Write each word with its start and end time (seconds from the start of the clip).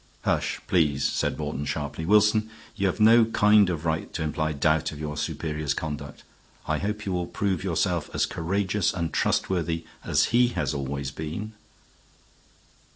"Hush, 0.23 0.59
please," 0.65 1.07
said 1.07 1.37
Morton, 1.37 1.63
sharply. 1.63 2.07
"Wilson, 2.07 2.49
you 2.75 2.87
have 2.87 2.99
no 2.99 3.23
kind 3.25 3.69
of 3.69 3.85
right 3.85 4.11
to 4.15 4.23
imply 4.23 4.51
doubt 4.51 4.91
of 4.91 4.99
your 4.99 5.15
superior's 5.15 5.75
conduct. 5.75 6.23
I 6.67 6.79
hope 6.79 7.05
you 7.05 7.11
will 7.11 7.27
prove 7.27 7.63
yourself 7.63 8.09
as 8.11 8.25
courageous 8.25 8.95
and 8.95 9.13
trustworthy 9.13 9.85
as 10.03 10.29
he 10.33 10.47
has 10.57 10.73
always 10.73 11.11
been." 11.11 11.51